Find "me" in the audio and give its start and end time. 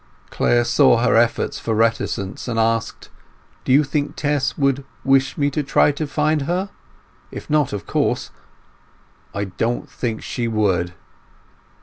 5.37-5.51